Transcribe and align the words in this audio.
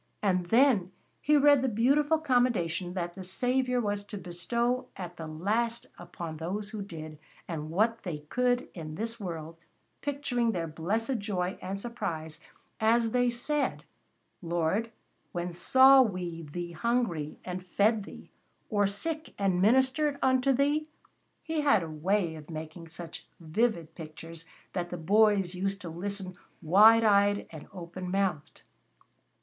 And 0.23 0.47
then 0.47 0.91
he 1.21 1.37
read 1.37 1.61
the 1.61 1.69
beautiful 1.69 2.17
commendation 2.17 2.95
that 2.95 3.13
the 3.13 3.21
Saviour 3.21 3.79
was 3.79 4.03
to 4.05 4.17
bestow 4.17 4.87
at 4.97 5.15
the 5.17 5.27
last 5.27 5.85
upon 5.99 6.37
those 6.37 6.71
who 6.71 6.81
did 6.81 7.19
what 7.47 7.99
they 7.99 8.17
could 8.21 8.67
in 8.73 8.95
this 8.95 9.19
world, 9.19 9.57
picturing 10.01 10.53
their 10.53 10.65
blessed 10.65 11.19
joy 11.19 11.55
and 11.61 11.79
surprise 11.79 12.39
as 12.79 13.11
they 13.11 13.29
said: 13.29 13.83
"Lord, 14.41 14.91
when 15.33 15.53
saw 15.53 16.01
we 16.01 16.41
Thee 16.51 16.71
hungry 16.71 17.37
and 17.45 17.63
fed 17.63 18.01
Thee, 18.03 18.31
or 18.71 18.87
sick 18.87 19.35
and 19.37 19.61
ministered 19.61 20.17
unto 20.23 20.51
Thee?" 20.51 20.87
He 21.43 21.61
had 21.61 21.83
a 21.83 21.87
way 21.91 22.33
of 22.33 22.49
making 22.49 22.87
such 22.87 23.27
vivid 23.39 23.93
pictures 23.93 24.45
that 24.73 24.89
the 24.89 24.97
boys 24.97 25.53
used 25.53 25.79
to 25.81 25.89
listen 25.89 26.35
wide 26.59 27.03
eyed 27.03 27.45
and 27.51 27.67
open 27.71 28.09
mouthed. 28.09 28.63